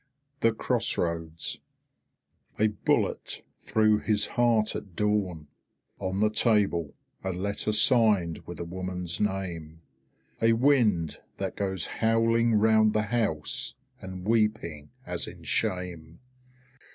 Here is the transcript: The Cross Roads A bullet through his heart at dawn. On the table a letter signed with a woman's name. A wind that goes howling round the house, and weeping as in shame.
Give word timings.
The 0.39 0.51
Cross 0.51 0.97
Roads 0.97 1.59
A 2.57 2.69
bullet 2.69 3.43
through 3.59 3.99
his 3.99 4.25
heart 4.33 4.75
at 4.75 4.95
dawn. 4.95 5.47
On 5.99 6.21
the 6.21 6.31
table 6.31 6.95
a 7.23 7.29
letter 7.29 7.71
signed 7.71 8.39
with 8.47 8.59
a 8.59 8.65
woman's 8.65 9.21
name. 9.21 9.83
A 10.41 10.53
wind 10.53 11.19
that 11.37 11.55
goes 11.55 11.85
howling 12.01 12.55
round 12.55 12.93
the 12.93 13.03
house, 13.13 13.75
and 14.01 14.25
weeping 14.27 14.89
as 15.05 15.27
in 15.27 15.43
shame. 15.43 16.19